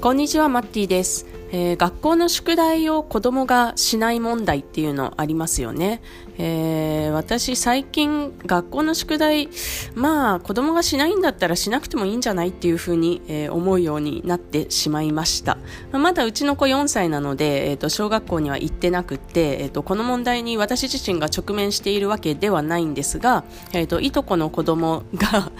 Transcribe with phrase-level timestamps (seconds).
[0.00, 1.26] こんにちは、マッティです。
[1.52, 6.00] えー、学校の宿題を子供がしない問題っていうのありますよね。
[6.38, 9.50] えー、私最近学校の宿題、
[9.94, 15.58] まあ子供がしないんだったらしなくてもいいんじゃないっていうふうに、えー、思うようになってしまいました。
[15.92, 23.44] まあ、まだうちの子4歳なので、えっ、と、小学校には行ってなくて、えっ、と、この問題に私自身が直面しているわけではないんですが、
[23.74, 25.52] えっ、と、いとこの子供が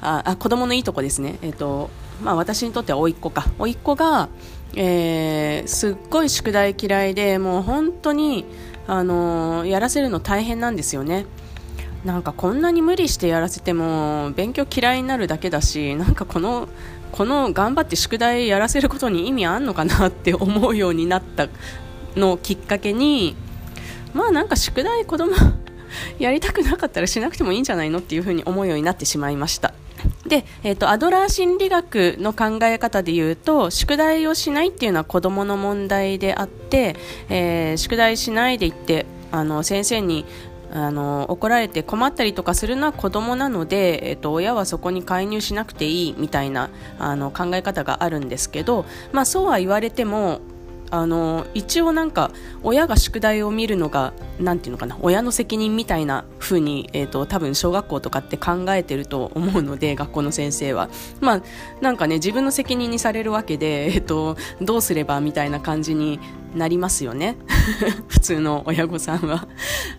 [0.00, 1.38] あ、あ、子供のいいとこですね。
[1.42, 1.90] えっ、と、
[2.22, 3.46] まあ私にとっては甥っ子か。
[3.58, 4.28] 甥っ子が、
[4.76, 8.44] えー、すっごい宿題嫌いでもう本当に、
[8.86, 11.26] あのー、やらせるの大変なんですよね
[12.04, 16.68] なんかこんなに無理してやらせても勉強嫌いになるだけだしなんかこの
[17.12, 21.48] この頑張って宿題やらせることに意味あんのかなって思うようになった
[22.16, 23.34] のをきっかけに
[24.14, 25.34] まあなんか宿題子供
[26.20, 29.74] やりたくなかったらしなくてもいいんじゃないのっていうふうに思うようになってしまいました
[30.30, 36.94] で、えーと、アドラー心理学の考え方で言うと宿題をしないっていうのは子どもの問題であって、
[37.28, 40.24] えー、宿題しないでいってあの先生に
[40.72, 50.40] あの怒られて困ったりとかするのは子供なので、えっと、親はそこに介入しなくていいみたいなあの考え方があるんですけど、まあ、そうは言われても
[50.90, 52.30] あの一応なんか
[52.62, 60.88] 親が宿題を見るのがなんていうのかな親の責任みたいな風に、えーと、多分小学校とかって考えてると思うので学校の先生は。
[61.20, 61.42] まあ
[61.80, 66.18] なんかね自分の責任にされるわけで、えーと、どうすればみたいな感じに
[66.54, 67.36] なりますよね。
[68.08, 69.46] 普通の親御さんは。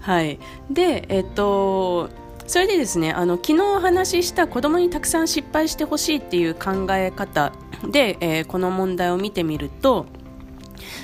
[0.01, 0.39] はい。
[0.69, 2.09] でえっ、ー、と
[2.47, 7.53] それでですねあの昨日お話しした子供にたくさん失敗してほしいっていう考え方
[7.89, 10.05] で、えー、この問題を見てみると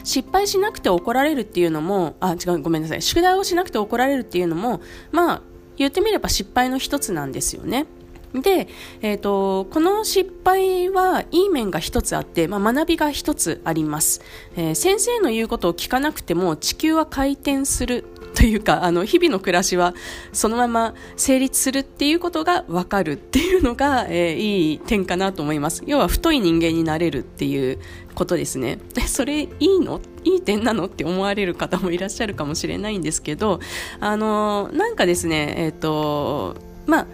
[0.03, 3.01] 失敗しなくて怒られるっていうのも、あ、違う、ごめんなさい。
[3.01, 5.41] 宿題をしなくて怒られるっていうのも、まあ、
[5.77, 7.85] 言ってみれば失敗の一つなんですよね。
[8.33, 8.67] で、
[9.01, 14.21] えーと、この失敗はいい面が1つあって、まあ、学びが1つあります、
[14.55, 18.05] えー、先生の言うことを聞かなくても地球は回転する
[18.37, 19.95] というかあの日々の暮らしは
[20.31, 25.81] そのまま成立するっていうことが分かるっていうのが、えー、いい点かなと思います。
[25.87, 27.79] 要は太い人間になれるっていう
[28.13, 28.77] ことですね。
[29.07, 30.01] それいいの？
[30.23, 33.59] いい点なのって思われる方もいらっしゃるかもしれないんですけど
[33.99, 37.07] あのなんかですねえっ、ー、とまあ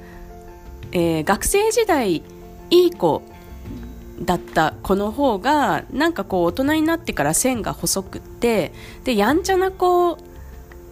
[0.91, 2.17] えー、学生時代
[2.69, 3.21] いい子
[4.21, 8.73] だった子の方がなんかこう大人になってから線が細くって
[9.05, 10.17] でやんちゃな子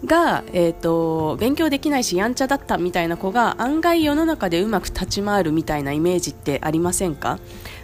[0.06, 7.40] が、えーと、勉強できないしやんちゃだったみたいな子が案外世の中でうまく立ち回るみたいなイメージってありませんか？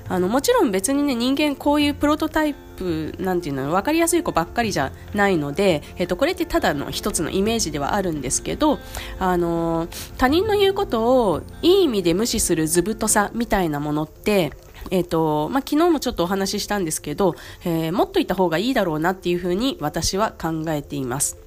[0.10, 8.80] あのもちろん別にね人間こういうプロトタイプなんていうの分かりやすい子ばっかりじゃないので、えーと、これってただの一つのイメージではあるんですけど、
[9.20, 14.54] あの他人の言うことをいい意味で無視する図太さみたいなものって
[14.90, 17.36] えーとまあ、昨日もちょっとお話ししたんですけど、
[17.66, 21.38] えー、もっといた方がいいだろうなっていうふうに私は考えています。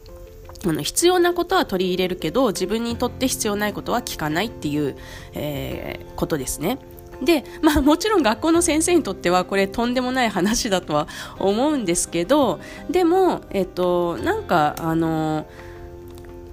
[0.67, 4.97] あの必要なことは取り入れるけど自分にとって必要ないことは聞かないっていう、
[5.33, 6.79] えー、ことですね。
[7.23, 12.61] で、まあもちろん学校の先生にとってはこれとんでもない話だとは思うんですけど、
[12.91, 15.47] でも、えっと、なんかあの、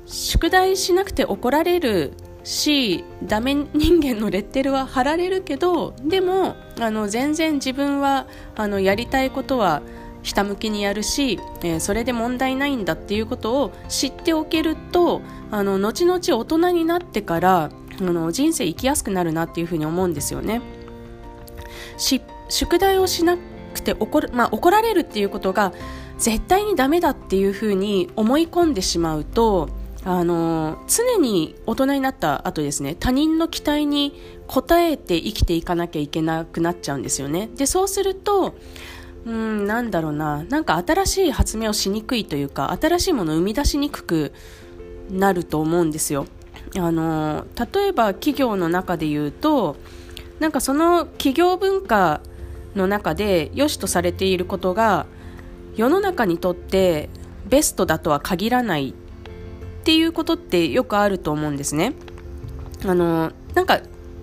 [0.06, 2.14] 宿題しなくて怒られる
[2.44, 9.82] し、ダメ人間のレッテルは貼られるけど、でも、あの、全然自分は、あの、やりたいことは、
[10.28, 15.22] ひたむきにやるし、えー、それで問題ないんだっていうことを知っておけると
[15.52, 20.62] あの後々大人になってからあの人生生きやすくなるなっていうふうに思うんですよね。
[22.50, 23.38] 宿題をしな
[23.74, 25.72] くて怒る、まあ、怒られるっていうことが
[26.18, 29.70] 絶対にダメだっていうふうに思い込んでしまうと
[30.04, 34.14] あの常に大人になった後ですね他人の期待に
[34.50, 38.56] 応えて生きていかなきゃいけなくなっちゃうんですよねでそうすると
[39.26, 44.34] うんなんだろうななんか新しい発明をしにくいというか新しいものを生み出しにくく
[45.10, 46.28] なると思うんですよ
[46.78, 49.78] あの例えば企業の中で言うと
[50.40, 52.22] なんかその企業文化
[52.76, 55.08] の中で良しとされていることが
[55.76, 57.10] 世の中にとって
[57.48, 58.94] ベストだとは限らないっ
[59.84, 61.94] ていうことってよくあると思うんですね。
[62.86, 63.80] あのなんか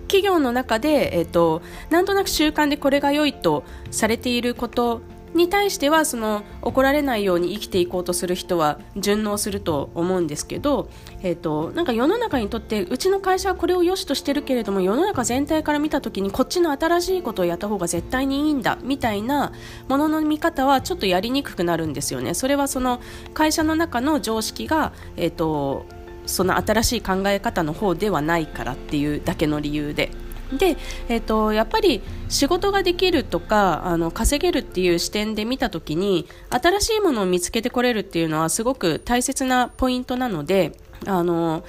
[0.07, 5.01] 企業の中で、えーと、なんとなく習慣でこれが良いとされていること
[5.35, 10.89] に対してはその怒られないように生きていこうとする人は順応すると思うんですけど、
[11.21, 19.51] えーと、なんか世の中にとってうちの会社はこれを良しとしてるけれども世の中全体から見た時にこっちの新しいことをやった方が絶対にいいんだみたいな
[19.89, 22.33] ものの見方はちょっとやりにくくなるんですよね。
[22.33, 23.01] それはその
[23.33, 25.85] 会社の中の常識が、えーと
[26.25, 30.11] その新しい考え方の方ではないからっていうだけの理由で。
[30.53, 30.77] で、
[31.09, 40.77] えーと、やっぱり仕事ができるとかあの稼げるっていう視点で見た時に新しいものを見つけてこれるっていうのはすごく大切なポイントなので
[41.07, 41.63] あの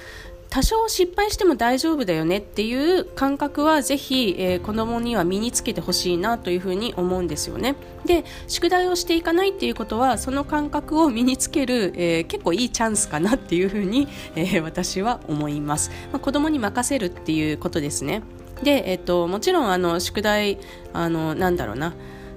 [0.49, 7.75] 多少失敗しても大丈夫だよねっていう感覚はぜひ、えー、子供には身につけてほしいなというふうに思うんですよね。
[8.05, 15.91] で、宿題をしていかないっていうことは、その感覚を身につける、えー、結構いいチャンスかなっていうふうに、えー、私は思います。
[16.11, 18.21] まあ、子供に任せるっていうことですね。
[18.63, 20.57] で、えっ、と、もちろん、あの、宿題、
[20.93, 21.93] あの、なんだろうな、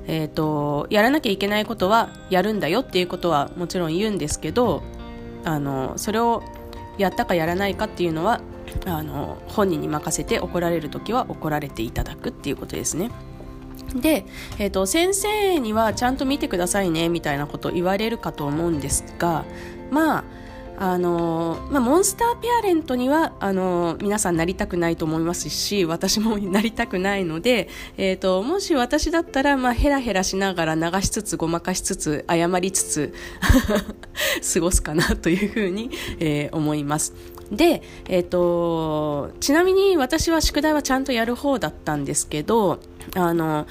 [0.06, 4.82] えっ、と、やらなきゃいけないことはやるんだよっていうことはもちろん言うんですけど、
[5.44, 6.42] あの、それを
[6.98, 8.40] やったかやらないかっていうのは
[8.86, 13.10] あの本人に任せて怒られる時は怒られていただくっていうことですね。
[13.94, 14.24] で、
[14.58, 19.44] えーと、先生にはちゃんと見てくださいねみたいなことを言われるかと思うんですが
[19.90, 20.24] まあ
[20.82, 27.68] あのまあ、モンスターペアレントにはあの皆さんなりたくないと思いますし私もなりたくないので、
[27.98, 33.14] えーと、もし私だったら、まあ、ヘラヘラしながら流しつつごまかしつつ謝りつつ
[34.54, 37.12] 過ごすかなというふうに、えー、思います。
[37.52, 42.80] で、えーとちなみに私は宿題はちゃんとやる方だったんですけど
[43.14, 43.66] あの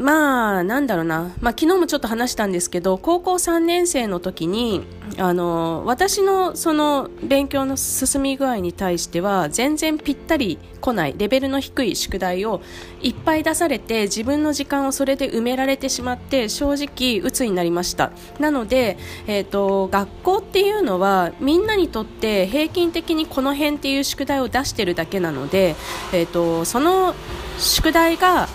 [0.00, 4.82] まあ、なんだろうな、まあ、昨日もちょっと話したんですけど、高校3年生の時に、
[5.18, 12.62] あの、私のその勉強の進み具合に対しては、全然ぴったり来ない、レベルの低い宿題を
[13.02, 18.10] いっぱい出されて、自分の時間をそれで埋められてしまって、正直、鬱になりました。
[18.38, 25.76] なので、えっ、ー、と、学校っていうのは、みんなにとって平均的にこの辺っていう宿題を出してるだけなので、
[26.14, 27.14] えっ、ー、と、その
[27.58, 28.48] 宿題が、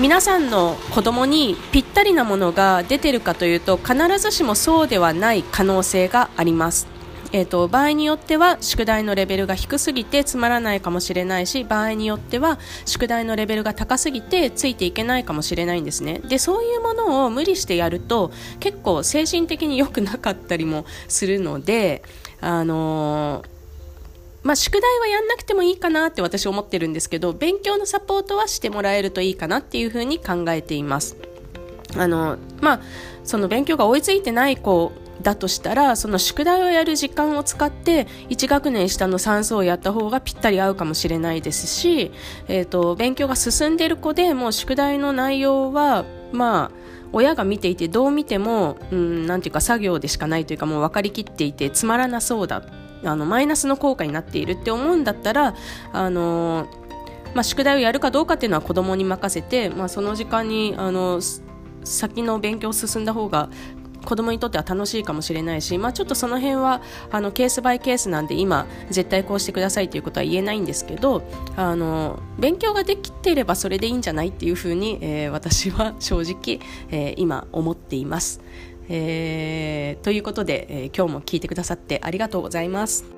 [0.00, 6.86] 皆さんの子供にぴったりなものが出てるかというと必ずしもそうではない可能性があります。
[7.32, 22.02] えーと、場合によっては宿題のレベルが低すぎてつまらないかもしれないし場合によっては宿題のレベルが高すぎてついていけないかもしれないんですねでそういうものを無理してやると結構精神的に良くなかったりもするので
[22.40, 23.57] あのー
[24.48, 31.18] まあ、宿題はやんなくてもいいかなって私思ってるんですけど勉強のサポートはしてもらえるといいかなっていうふうに考えています。
[31.98, 32.80] あのまあ
[33.24, 42.10] その勉強が追いついてない子だとしたらその宿題をやる時間を使って1学年下の算数をやった方がぴったり合うかもしれないですし、
[42.46, 46.78] えーと、勉強が進んでる子でもう宿題の内容はまあ
[47.12, 52.62] 親が見ていてどう見ても、うん、なんていうか作業でしかないというかもう分かりきっていてつまらなそうだ。
[53.04, 55.54] あのマイナスの効果になっているって思うんだったら
[55.92, 56.66] あの
[57.34, 61.20] まあ、宿題をやるかどうかっていうのは子供に任せて、まあ、その時間にあの
[61.84, 63.50] 先の勉強を進んだ方が
[64.04, 66.80] 子供にとっては楽しいかもしれないし、まあ、ちょっとその辺は
[67.10, 71.22] あのケースバイケースなんで今絶対こうしてくださいということは言えないんですけど
[71.56, 76.60] あの勉強ができていればそれでいいんじゃないっていうふうに、えー、私は正直、
[76.90, 78.40] えー、今思っています。
[78.88, 83.17] えー、ということで、えー、今日も聞いてくださってありがとうございます。